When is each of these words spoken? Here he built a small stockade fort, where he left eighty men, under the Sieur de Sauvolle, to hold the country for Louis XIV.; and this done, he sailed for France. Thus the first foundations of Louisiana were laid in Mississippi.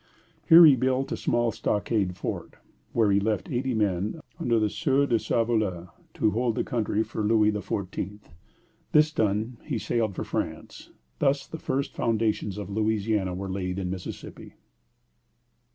Here 0.49 0.65
he 0.65 0.75
built 0.75 1.11
a 1.11 1.15
small 1.15 1.51
stockade 1.51 2.17
fort, 2.17 2.55
where 2.91 3.11
he 3.11 3.19
left 3.19 3.51
eighty 3.51 3.75
men, 3.75 4.19
under 4.39 4.57
the 4.59 4.67
Sieur 4.67 5.05
de 5.05 5.19
Sauvolle, 5.19 5.89
to 6.15 6.31
hold 6.31 6.55
the 6.55 6.63
country 6.63 7.03
for 7.03 7.21
Louis 7.21 7.51
XIV.; 7.51 7.95
and 7.97 8.19
this 8.93 9.11
done, 9.13 9.57
he 9.63 9.77
sailed 9.77 10.15
for 10.15 10.23
France. 10.23 10.89
Thus 11.19 11.45
the 11.45 11.59
first 11.59 11.93
foundations 11.93 12.57
of 12.57 12.71
Louisiana 12.71 13.35
were 13.35 13.51
laid 13.51 13.77
in 13.77 13.91
Mississippi. 13.91 14.55